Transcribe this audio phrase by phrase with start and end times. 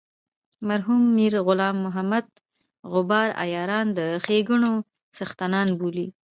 [0.67, 2.25] مرحوم میر غلام محمد
[2.91, 4.73] غبار عیاران د ښیګڼو
[5.15, 6.07] څښتنان بولي.